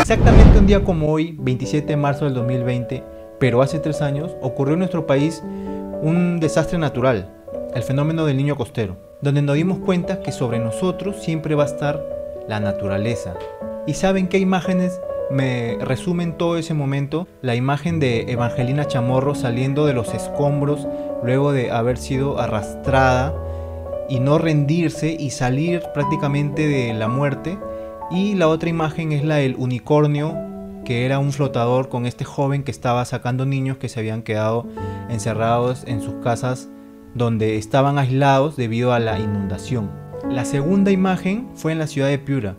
[0.00, 3.02] Exactamente un día como hoy, 27 de marzo del 2020,
[3.40, 5.42] pero hace tres años, ocurrió en nuestro país
[6.02, 7.32] un desastre natural,
[7.74, 11.66] el fenómeno del niño costero, donde nos dimos cuenta que sobre nosotros siempre va a
[11.66, 12.00] estar
[12.48, 13.34] la naturaleza.
[13.86, 15.00] ¿Y saben qué imágenes
[15.30, 17.26] me resumen todo ese momento?
[17.42, 20.86] La imagen de Evangelina Chamorro saliendo de los escombros
[21.22, 23.34] luego de haber sido arrastrada
[24.08, 27.58] y no rendirse y salir prácticamente de la muerte.
[28.10, 30.36] Y la otra imagen es la del unicornio,
[30.84, 34.66] que era un flotador con este joven que estaba sacando niños que se habían quedado
[35.08, 36.68] encerrados en sus casas
[37.14, 39.90] donde estaban aislados debido a la inundación.
[40.30, 42.56] La segunda imagen fue en la ciudad de Piura,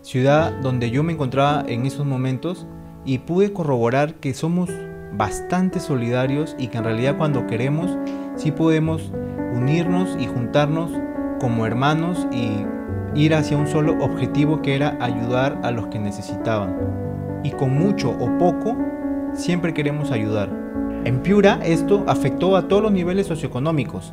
[0.00, 2.66] ciudad donde yo me encontraba en esos momentos
[3.04, 4.70] y pude corroborar que somos
[5.12, 7.96] bastante solidarios y que en realidad cuando queremos
[8.36, 9.10] sí podemos
[9.54, 10.92] unirnos y juntarnos
[11.40, 12.64] como hermanos y
[13.14, 16.76] ir hacia un solo objetivo que era ayudar a los que necesitaban.
[17.42, 18.76] Y con mucho o poco,
[19.32, 20.50] siempre queremos ayudar.
[21.04, 24.12] En Piura esto afectó a todos los niveles socioeconómicos,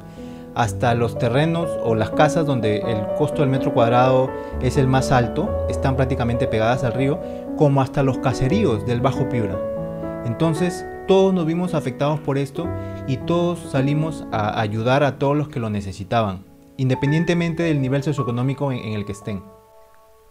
[0.55, 4.30] hasta los terrenos o las casas donde el costo del metro cuadrado
[4.61, 7.19] es el más alto, están prácticamente pegadas al río,
[7.57, 9.72] como hasta los caseríos del Bajo Piura.
[10.25, 12.67] Entonces, todos nos vimos afectados por esto
[13.07, 16.45] y todos salimos a ayudar a todos los que lo necesitaban,
[16.77, 19.44] independientemente del nivel socioeconómico en, el que estén.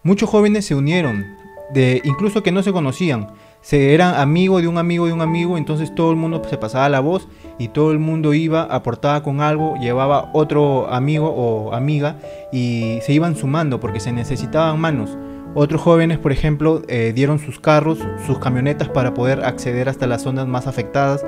[0.02, 1.26] Muchos jóvenes se unieron,
[1.74, 3.28] de, incluso que no se conocían,
[3.60, 6.88] se eran amigos de un amigo de un amigo, entonces todo el mundo se pasaba
[6.88, 12.16] la voz y todo el mundo iba, aportaba con algo, llevaba otro amigo o amiga
[12.50, 15.16] y se iban sumando porque se necesitaban manos.
[15.54, 20.22] Otros jóvenes, por ejemplo, eh, dieron sus carros, sus camionetas para poder acceder hasta las
[20.22, 21.24] zonas más afectadas.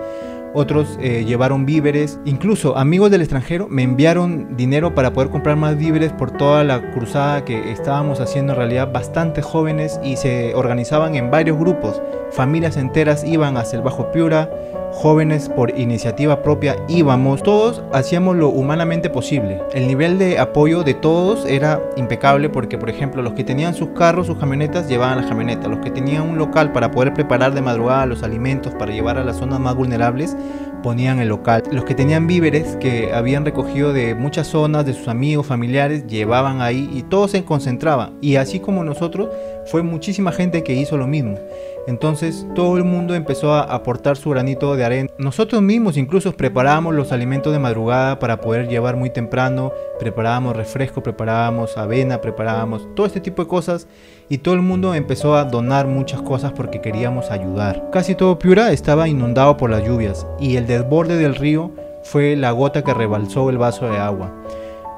[0.56, 5.77] Otros eh, llevaron víveres, incluso amigos del extranjero me enviaron dinero para poder comprar más
[5.77, 8.52] víveres por toda la cruzada que estábamos haciendo.
[8.52, 13.83] En realidad bastante jóvenes y se organizaban en varios grupos, familias enteras iban hacia el
[13.83, 14.48] Bajo Piura,
[14.95, 19.61] jóvenes por iniciativa propia íbamos, todos hacíamos lo humanamente posible.
[19.75, 23.89] El nivel de apoyo de todos era impecable porque, por ejemplo, los que tenían sus
[23.91, 25.69] carros, sus camionetas, llevaban las camionetas.
[25.69, 29.25] Los que tenían un local para poder preparar de madrugada los alimentos para llevar a
[29.25, 30.37] las zonas más vulnerables,
[30.83, 31.65] ponían el local.
[31.73, 36.61] Los que tenían víveres que habían recogido de muchas zonas, de sus amigos, familiares, llevaban
[36.61, 38.13] ahí y todo se concentraba.
[38.21, 39.29] Y así como nosotros,
[39.67, 41.37] fue muchísima gente que hizo lo mismo.
[41.86, 45.11] Entonces todo el mundo empezó a aportar su granito de arena.
[45.18, 51.02] Nosotros mismos incluso preparábamos los alimentos de madrugada para poder llevar muy temprano, preparábamos refresco,
[51.02, 53.86] preparábamos avena, preparábamos todo este tipo de cosas
[54.28, 57.90] y todo el mundo empezó a donar muchas cosas porque queríamos ayudar.
[57.92, 61.72] Casi todo Piura estaba inundado por las lluvias y el desborde del río
[62.02, 64.33] fue la gota que rebalsó el vaso de agua.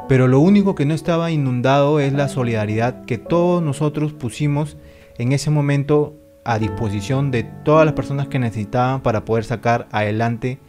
[0.08, 4.76] Pero lo único que no estaba inundado es la solidaridad que todos nosotros pusimos
[5.18, 6.14] en ese momento
[6.46, 10.60] a disposición de todas las personas que necesitaban para poder sacar adelante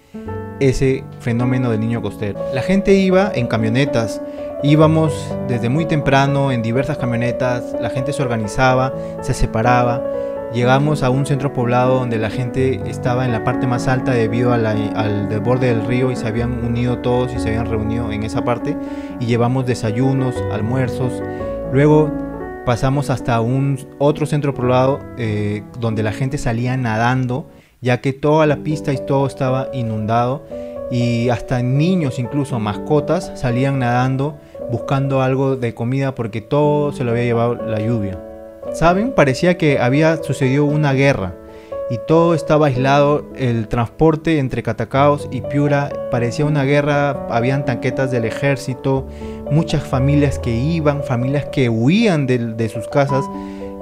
[0.59, 2.39] ese fenómeno del niño costero.
[2.53, 4.21] La gente iba en camionetas,
[4.63, 5.13] íbamos
[5.47, 10.03] desde muy temprano en diversas camionetas, la gente se organizaba, se separaba,
[10.53, 14.53] llegamos a un centro poblado donde la gente estaba en la parte más alta debido
[14.53, 18.43] al desborde del río y se habían unido todos y se habían reunido en esa
[18.43, 18.75] parte
[19.19, 21.21] y llevamos desayunos, almuerzos,
[21.71, 22.11] luego
[22.67, 28.45] pasamos hasta un otro centro poblado eh, donde la gente salía nadando, ya que toda
[28.45, 30.45] la pista y todo estaba inundado
[30.91, 34.37] y hasta niños, incluso mascotas, salían nadando
[34.69, 38.21] buscando algo de comida porque todo se lo había llevado la lluvia.
[38.73, 39.13] ¿Saben?
[39.13, 41.35] Parecía que había sucedido una guerra
[41.89, 48.11] y todo estaba aislado, el transporte entre Catacaos y Piura parecía una guerra, habían tanquetas
[48.11, 49.07] del ejército,
[49.49, 53.23] muchas familias que iban, familias que huían de, sus casas,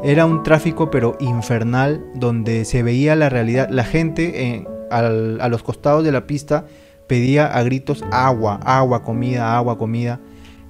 [0.03, 6.03] era un tráfico pero infernal donde se veía la realidad, la gente a los costados
[6.03, 6.65] de la pista
[7.07, 10.19] pedía a gritos agua, agua, comida, agua, comida.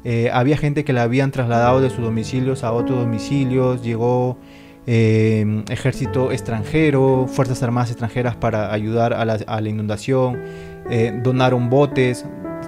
[0.04, 4.38] Eh, había gente que la habían trasladado de sus domicilios a otros domicilios, llegó
[4.87, 10.43] Em, ejército extranjero, fuerzas armadas extranjeras para ayudar a la, inundación,
[10.91, 12.23] eh, donaron botes,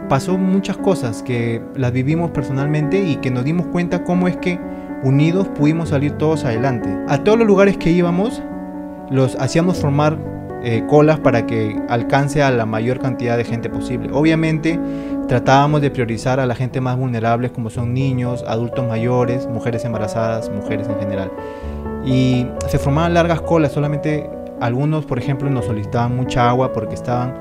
[0.09, 4.59] pasó muchas cosas que las vivimos personalmente y que nos dimos cuenta cómo es que
[5.03, 6.89] unidos pudimos salir todos adelante.
[7.07, 8.41] A todos los lugares que íbamos
[9.11, 10.17] los hacíamos formar
[10.63, 14.09] eh, colas para que alcance a la mayor cantidad de gente posible.
[14.11, 14.79] Obviamente
[15.27, 20.49] tratábamos de priorizar a la gente más vulnerable como son niños, adultos mayores, mujeres embarazadas,
[20.49, 21.31] mujeres en general
[22.07, 24.29] y se formaban largas colas, solamente
[24.61, 27.35] algunos, por ejemplo, nos solicitaban mucha agua porque estaban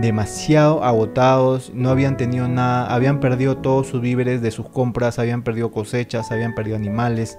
[0.00, 5.42] demasiado agotados, no habían tenido nada, habían perdido todos sus víveres de sus compras, habían
[5.42, 7.36] perdido cosechas, habían perdido animales,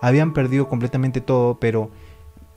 [0.00, 1.90] habían perdido completamente todo, pero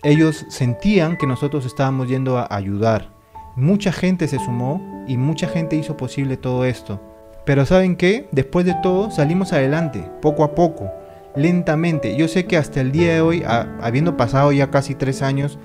[0.01, 3.09] ellos sentían que nosotros estábamos yendo a ayudar.
[3.55, 6.99] Mucha gente se sumó y mucha gente hizo posible todo esto.
[7.45, 8.27] Pero ¿saben qué?
[8.31, 10.91] Después de todo salimos adelante, poco a poco,
[11.37, 12.15] lentamente.
[12.15, 15.59] Yo sé que hasta el día de hoy, habiendo pasado ya casi tres años,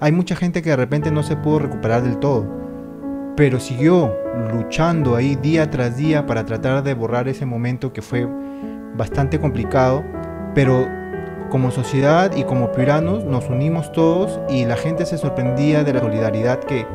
[0.00, 2.46] hay mucha gente que de repente no se pudo recuperar del todo.
[3.36, 4.16] Pero siguió
[4.52, 8.26] luchando ahí día tras día para tratar de borrar ese momento que fue
[8.96, 10.02] bastante complicado.
[10.54, 10.88] Pero
[11.50, 16.00] como sociedad y como piranos nos unimos todos y la gente se sorprendía de la
[16.00, 16.86] solidaridad que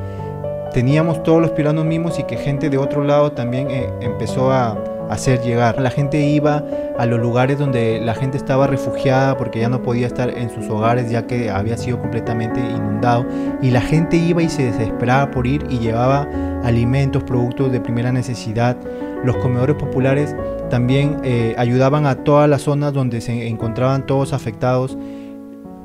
[0.73, 4.92] teníamos todos los piranos mismos y que gente de otro lado también eh, empezó a
[5.13, 5.79] hacer llegar.
[5.79, 6.63] La gente iba
[6.97, 10.69] a los lugares donde la gente estaba refugiada porque ya no podía estar en sus
[10.69, 13.25] hogares ya que había sido completamente inundado
[13.61, 16.27] y la gente iba y se desesperaba por ir y llevaba
[16.63, 18.77] alimentos, productos de primera necesidad.
[19.23, 20.35] Los comedores populares
[20.69, 24.97] también eh, ayudaban a todas las zonas donde se encontraban todos afectados.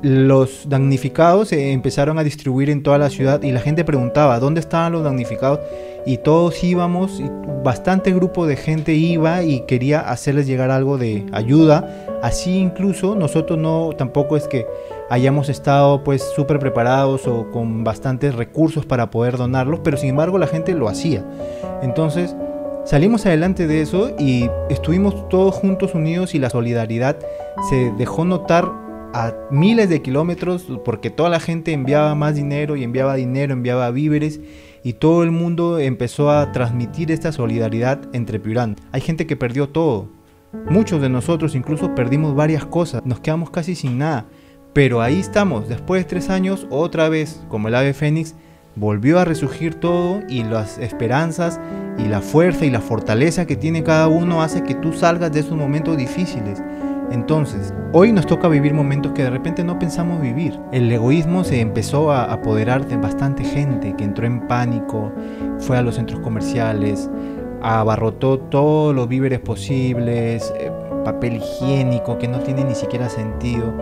[0.01, 4.61] Los damnificados se empezaron a distribuir en toda la ciudad y la gente preguntaba dónde
[4.61, 5.59] estaban los damnificados
[6.05, 7.29] y todos íbamos, y
[7.63, 12.07] bastante grupo de gente iba y quería hacerles llegar algo de ayuda.
[12.21, 14.65] Así incluso nosotros no tampoco es que
[15.09, 20.37] hayamos estado pues súper preparados o con bastantes recursos para poder donarlos, pero sin embargo
[20.37, 21.25] la gente lo hacía.
[21.81, 22.35] Entonces
[22.85, 27.17] Salimos adelante de eso y estuvimos todos juntos unidos y la solidaridad
[27.69, 28.71] se dejó notar
[29.13, 33.91] a miles de kilómetros porque toda la gente enviaba más dinero y enviaba dinero, enviaba
[33.91, 34.39] víveres
[34.83, 38.75] y todo el mundo empezó a transmitir esta solidaridad entre Piurán.
[38.91, 40.09] Hay gente que perdió todo.
[40.69, 44.25] Muchos de nosotros incluso perdimos varias cosas, nos quedamos casi sin nada.
[44.73, 48.35] Pero ahí estamos, después de tres años, otra vez, como el ave fénix,
[48.75, 51.59] volvió a resurgir todo y las esperanzas
[51.97, 55.41] y la fuerza y la fortaleza que tiene cada uno hace que tú salgas de
[55.41, 56.61] esos momentos difíciles.
[57.11, 60.59] Entonces, hoy nos toca vivir momentos que de repente no pensamos vivir.
[60.71, 65.11] El egoísmo se empezó a apoderar de bastante gente que entró en pánico,
[65.59, 67.09] fue a los centros comerciales,
[67.61, 70.71] abarrotó todos los víveres posibles, eh,
[71.03, 73.73] papel higiénico que no tiene ni siquiera sentido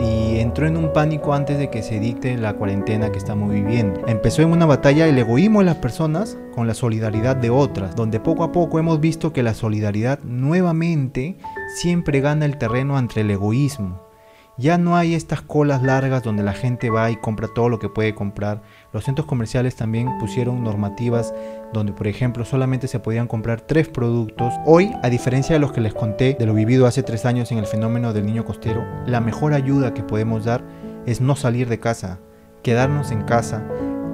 [0.00, 4.00] y entró en un pánico antes de que se dicte la cuarentena que estamos viviendo.
[4.06, 8.20] Empezó en una batalla el egoísmo de las personas con la solidaridad de otras, donde
[8.20, 11.36] poco a poco hemos visto que la solidaridad nuevamente
[11.76, 14.09] siempre gana el terreno entre el egoísmo.
[14.60, 17.88] Ya no hay estas colas largas donde la gente va y compra todo lo que
[17.88, 18.60] puede comprar.
[18.92, 21.32] Los centros comerciales también pusieron normativas
[21.72, 24.52] donde, por ejemplo, solamente se podían comprar tres productos.
[24.66, 27.56] Hoy, a diferencia de los que les conté de lo vivido hace tres años en
[27.56, 30.62] el fenómeno del niño costero, la mejor ayuda que podemos dar
[31.06, 32.18] es no salir de casa,
[32.62, 33.64] quedarnos en casa,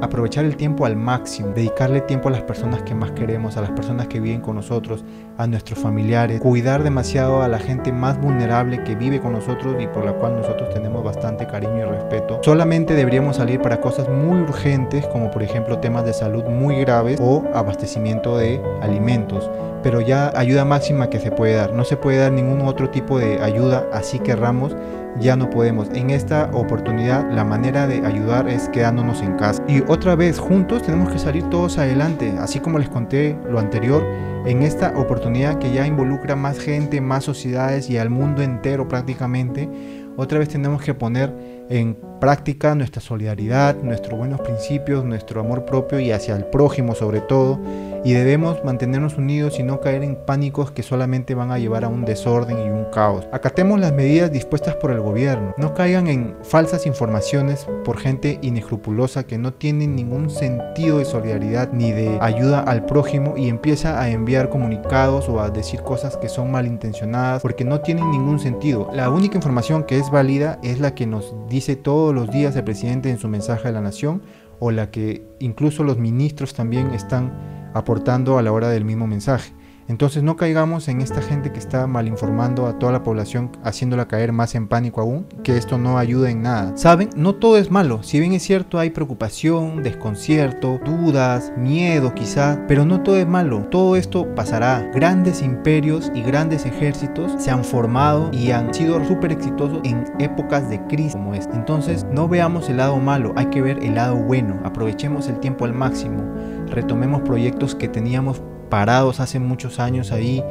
[0.01, 3.71] aprovechar el tiempo al máximo, dedicarle tiempo a las personas que más queremos, a las
[3.71, 5.05] personas que viven con nosotros,
[5.39, 9.87] a nuestros familiares, cuidar demasiado a la gente más vulnerable que vive con nosotros y
[9.87, 12.41] por la cual nosotros tenemos bastante cariño y respeto.
[12.43, 17.19] Solamente deberíamos salir para cosas muy urgentes, como por ejemplo temas de salud muy graves
[17.21, 19.51] o abastecimiento de alimentos
[19.87, 21.73] pero ya ayuda máxima que se puede dar.
[21.73, 24.75] No se puede dar ningún otro tipo de ayuda, así querramos
[25.21, 25.89] ya no podemos.
[25.95, 29.63] En esta oportunidad la manera de ayudar es quedándonos en casa.
[29.69, 34.05] Y otra vez, juntos tenemos que salir todos adelante, así como les conté lo anterior,
[34.47, 39.69] en esta oportunidad que ya involucra más gente, más sociedades y al mundo entero prácticamente,
[40.17, 41.33] otra vez tenemos que poner
[41.69, 47.21] en práctica nuestra solidaridad, nuestros buenos principios, nuestro amor propio y hacia el prójimo sobre
[47.21, 47.61] todo.
[48.05, 51.89] Y debemos mantenernos unidos y no caer en pánicos que solamente van a llevar a
[51.89, 53.27] un desorden y un caos.
[53.33, 55.55] Acatemos las medidas dispuestas por el gobierno.
[55.59, 61.73] No caigan en falsas informaciones por gente inescrupulosa que no tiene ningún sentido de solidaridad
[61.73, 66.29] ni de ayuda al prójimo y empieza a enviar comunicados o a decir cosas que
[66.29, 68.89] son malintencionadas porque no tienen ningún sentido.
[68.93, 72.65] La única información que es válida es la que nos dice todo los días el
[72.65, 74.23] presidente en su mensaje a la nación
[74.59, 79.53] o la que incluso los ministros también están aportando a la hora del mismo mensaje.
[79.89, 84.09] Entonces no caigamos en esta gente que está mal informando a toda la población, haciéndola
[84.09, 86.77] caer más en pánico aún, que esto no ayuda en nada.
[86.77, 92.59] Saben, no todo es malo, si bien es cierto hay preocupación, desconcierto, dudas, miedo quizás,
[92.67, 94.91] pero no todo es malo, todo esto pasará.
[94.93, 100.69] Grandes imperios y grandes ejércitos se han formado y han sido súper exitosos en épocas
[100.69, 101.55] de crisis como esta.
[101.55, 105.65] Entonces no veamos el lado malo, hay que ver el lado bueno, aprovechemos el tiempo
[105.65, 106.23] al máximo,
[106.67, 110.45] retomemos proyectos que teníamos parados hace muchos años ahí,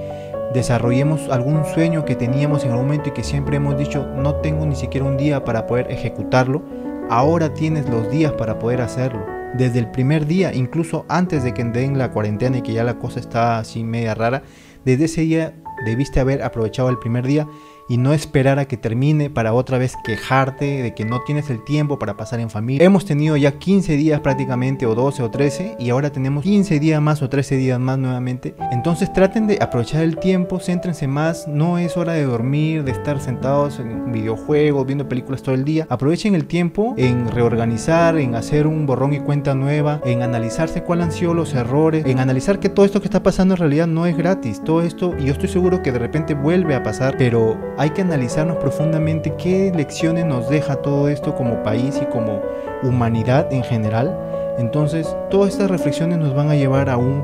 [0.53, 4.65] desarrollemos algún sueño que teníamos en algún momento y que siempre hemos dicho no tengo
[4.65, 6.63] ni siquiera un día para poder ejecutarlo,
[7.09, 9.25] ahora tienes los días para poder hacerlo.
[9.57, 12.99] desde el primer día, incluso antes de que den la cuarentena y que ya la
[12.99, 14.43] cosa está así media rara,
[14.83, 15.53] desde ese día
[15.85, 17.47] debiste haber aprovechado el primer día
[17.87, 21.63] y no esperar a que termine para otra vez quejarte de que no tienes el
[21.63, 22.85] tiempo para pasar en familia.
[22.85, 27.01] Hemos tenido ya 15 días prácticamente o 12 o 13 y ahora tenemos 15 días
[27.01, 28.55] más o 13 días más nuevamente.
[28.71, 33.19] Entonces traten de aprovechar el tiempo, céntrense más, no es hora de dormir, de estar
[33.19, 35.85] sentados en videojuegos, viendo películas todo el día.
[35.89, 41.05] Aprovechen el tiempo en reorganizar, en hacer un borrón y cuenta nueva, en analizarse cuáles
[41.05, 44.05] han sido los errores, en analizar que todo esto que está pasando en realidad no
[44.05, 44.61] es gratis.
[44.63, 48.01] Todo esto, y yo estoy seguro que de repente vuelve a pasar, pero hay que
[48.01, 52.41] analizarnos profundamente qué lecciones nos deja todo esto como país y como
[52.83, 54.17] humanidad en general.
[54.57, 57.21] Entonces, todas estas reflexiones nos van a llevar a un,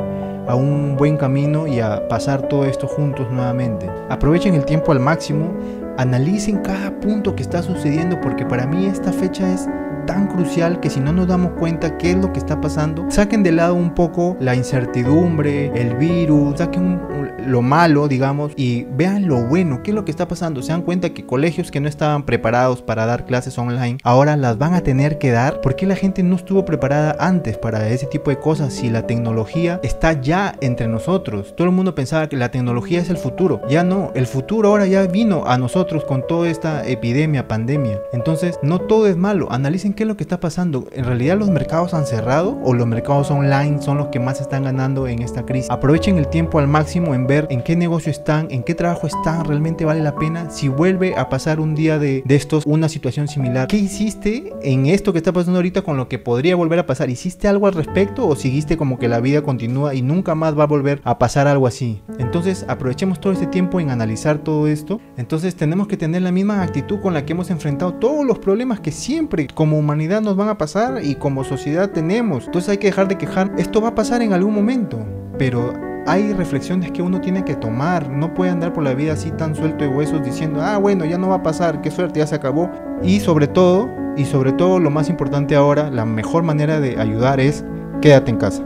[0.47, 3.89] a un buen camino y a pasar todo esto juntos nuevamente.
[4.09, 5.53] Aprovechen el tiempo al máximo,
[5.97, 9.69] analicen cada punto que está sucediendo porque para mí esta fecha es
[10.05, 13.43] tan crucial que si no nos damos cuenta qué es lo que está pasando, saquen
[13.43, 16.99] de lado un poco la incertidumbre, el virus, saquen
[17.45, 20.61] lo malo, digamos, y vean lo bueno, qué es lo que está pasando.
[20.61, 24.57] Se dan cuenta que colegios que no estaban preparados para dar clases online, ahora las
[24.57, 28.29] van a tener que dar porque la gente no estuvo preparada antes para ese tipo
[28.29, 28.73] de cosas.
[28.73, 33.09] Si la tecnología está ya entre nosotros, todo el mundo pensaba que la tecnología es
[33.09, 37.47] el futuro, ya no, el futuro ahora ya vino a nosotros con toda esta epidemia,
[37.47, 37.99] pandemia.
[38.13, 40.87] Entonces, no todo es malo, analicen qué es lo que está pasando.
[40.91, 44.63] ¿En realidad los mercados han cerrado o los mercados online son los que más están
[44.63, 45.69] ganando en esta crisis?
[45.69, 49.45] Aprovechen el tiempo al máximo en ver en qué negocio están, en qué trabajo están,
[49.45, 50.49] realmente vale la pena.
[50.49, 55.11] Si vuelve a pasar un día de, estos, una situación similar, ¿qué hiciste en esto
[55.11, 57.09] que está pasando ahorita con lo que podría volver a pasar?
[57.09, 60.63] ¿Hiciste algo al respecto o seguiste como que la vida continúa y nunca más va
[60.63, 62.01] a volver a pasar algo así?
[62.19, 64.99] Entonces aprovechemos todo este tiempo en analizar todo esto.
[65.17, 68.79] Entonces tenemos que tener la misma actitud con la que hemos enfrentado todos los problemas
[68.79, 72.45] que siempre como humanidad nos van a pasar y como sociedad tenemos.
[72.45, 73.51] Entonces hay que dejar de quejar.
[73.57, 75.05] Esto va a pasar en algún momento,
[75.37, 75.73] pero
[76.07, 78.09] hay reflexiones que uno tiene que tomar.
[78.09, 81.17] No puede andar por la vida así tan suelto de huesos diciendo, ah, bueno, ya
[81.17, 82.69] no va a pasar, qué suerte, ya se acabó.
[83.03, 87.39] Y sobre todo, y sobre todo lo más importante ahora, la mejor manera de ayudar
[87.39, 87.65] es
[88.01, 88.63] quédate en casa.